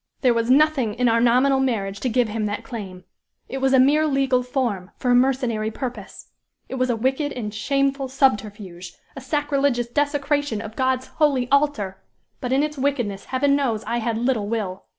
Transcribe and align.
There 0.21 0.33
was 0.33 0.49
nothing 0.49 0.95
in 0.95 1.07
our 1.07 1.21
nominal 1.21 1.59
marriage 1.59 1.99
to 1.99 2.09
give 2.09 2.27
him 2.27 2.47
that 2.47 2.63
claim. 2.63 3.03
It 3.47 3.59
was 3.59 3.71
a 3.71 3.77
mere 3.79 4.07
legal 4.07 4.41
form, 4.41 4.89
for 4.97 5.11
a 5.11 5.15
mercenary 5.15 5.69
purpose. 5.69 6.31
It 6.67 6.79
was 6.79 6.89
a 6.89 6.95
wicked 6.95 7.31
and 7.33 7.53
shameful 7.53 8.07
subterfuge; 8.07 8.95
a 9.15 9.21
sacrilegious 9.21 9.85
desecration 9.89 10.59
of 10.59 10.75
God's 10.75 11.05
holy 11.05 11.47
altar! 11.51 12.01
but 12.39 12.51
in 12.51 12.63
its 12.63 12.79
wickedness 12.79 13.25
heaven 13.25 13.55
knows 13.55 13.83
I 13.83 13.97
had 13.99 14.17
little 14.17 14.47
will! 14.47 14.85